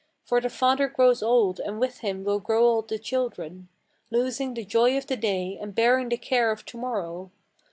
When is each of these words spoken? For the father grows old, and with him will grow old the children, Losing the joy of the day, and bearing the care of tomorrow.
For 0.25 0.41
the 0.41 0.49
father 0.49 0.87
grows 0.87 1.21
old, 1.21 1.59
and 1.59 1.79
with 1.79 1.99
him 1.99 2.23
will 2.23 2.39
grow 2.39 2.65
old 2.65 2.87
the 2.87 2.97
children, 2.97 3.69
Losing 4.09 4.55
the 4.55 4.65
joy 4.65 4.97
of 4.97 5.05
the 5.05 5.15
day, 5.15 5.59
and 5.61 5.75
bearing 5.75 6.09
the 6.09 6.17
care 6.17 6.49
of 6.49 6.65
tomorrow. 6.65 7.29